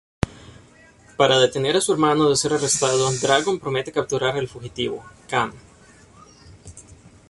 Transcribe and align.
Para 1.15 1.37
detener 1.37 1.75
a 1.77 1.81
su 1.81 1.93
hermano 1.93 2.27
de 2.27 2.35
ser 2.35 2.53
arrestado, 2.53 3.11
Dragon 3.21 3.59
promete 3.59 3.91
capturar 3.91 4.35
al 4.35 4.47
fugitivo, 4.47 5.03
Kam. 5.29 5.53